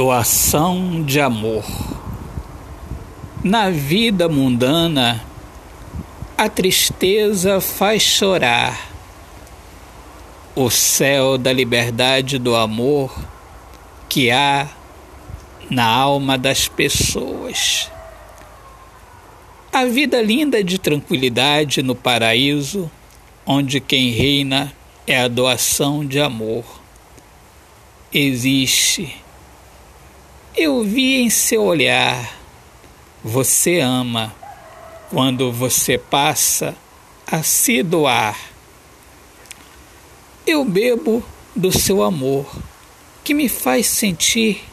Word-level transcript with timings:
Doação 0.00 1.02
de 1.02 1.20
amor. 1.20 1.64
Na 3.42 3.68
vida 3.68 4.28
mundana, 4.28 5.24
a 6.36 6.48
tristeza 6.48 7.60
faz 7.60 8.04
chorar. 8.04 8.92
O 10.54 10.70
céu 10.70 11.36
da 11.36 11.52
liberdade 11.52 12.38
do 12.38 12.54
amor 12.54 13.12
que 14.08 14.30
há 14.30 14.68
na 15.68 15.84
alma 15.84 16.38
das 16.38 16.68
pessoas. 16.68 17.90
A 19.72 19.84
vida 19.84 20.22
linda 20.22 20.62
de 20.62 20.78
tranquilidade 20.78 21.82
no 21.82 21.96
paraíso, 21.96 22.88
onde 23.44 23.80
quem 23.80 24.10
reina 24.10 24.72
é 25.08 25.18
a 25.18 25.26
doação 25.26 26.06
de 26.06 26.20
amor. 26.20 26.64
Existe 28.12 29.26
eu 30.60 30.82
vi 30.82 31.20
em 31.20 31.30
seu 31.30 31.62
olhar, 31.62 32.36
você 33.22 33.78
ama 33.78 34.34
quando 35.08 35.52
você 35.52 35.96
passa 35.96 36.74
a 37.24 37.44
se 37.44 37.80
doar. 37.80 38.36
Eu 40.44 40.64
bebo 40.64 41.22
do 41.54 41.70
seu 41.70 42.02
amor, 42.02 42.44
que 43.22 43.34
me 43.34 43.48
faz 43.48 43.86
sentir 43.86 44.64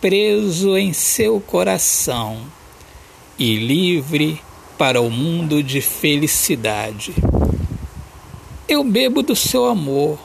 preso 0.00 0.76
em 0.76 0.92
seu 0.92 1.40
coração 1.40 2.40
e 3.36 3.56
livre 3.56 4.40
para 4.78 5.00
o 5.00 5.10
mundo 5.10 5.64
de 5.64 5.80
felicidade. 5.80 7.12
Eu 8.68 8.84
bebo 8.84 9.20
do 9.20 9.34
seu 9.34 9.66
amor 9.66 10.16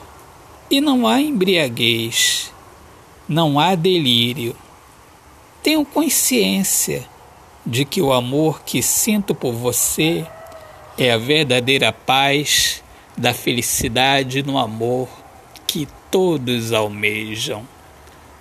e 0.69 0.79
não 0.79 1.07
há 1.07 1.19
embriaguez 1.19 2.53
não 3.27 3.59
há 3.59 3.75
delírio. 3.75 4.55
Tenho 5.63 5.83
consciência 5.83 7.03
de 7.65 7.83
que 7.83 8.01
o 8.01 8.13
amor 8.13 8.61
que 8.63 8.83
sinto 8.83 9.33
por 9.33 9.53
você 9.53 10.25
é 10.97 11.11
a 11.11 11.17
verdadeira 11.17 11.91
paz 11.91 12.83
da 13.17 13.33
felicidade 13.33 14.43
no 14.43 14.57
amor 14.57 15.09
que 15.65 15.87
todos 16.11 16.71
almejam. 16.71 17.67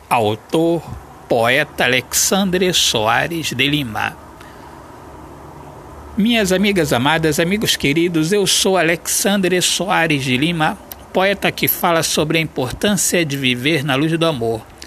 Autor, 0.08 0.82
poeta 1.28 1.84
Alexandre 1.84 2.72
Soares 2.74 3.52
de 3.54 3.66
Lima. 3.66 4.16
Minhas 6.16 6.52
amigas 6.52 6.92
amadas, 6.92 7.40
amigos 7.40 7.74
queridos, 7.74 8.32
eu 8.32 8.46
sou 8.46 8.76
Alexandre 8.76 9.60
Soares 9.62 10.22
de 10.22 10.36
Lima, 10.36 10.78
poeta 11.12 11.50
que 11.50 11.66
fala 11.66 12.02
sobre 12.02 12.38
a 12.38 12.40
importância 12.40 13.24
de 13.24 13.36
viver 13.36 13.82
na 13.82 13.96
luz 13.96 14.16
do 14.16 14.26
amor 14.26 14.73